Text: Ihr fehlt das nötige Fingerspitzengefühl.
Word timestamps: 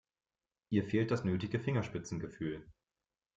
Ihr 0.71 0.83
fehlt 0.87 1.11
das 1.11 1.25
nötige 1.25 1.59
Fingerspitzengefühl. 1.59 2.65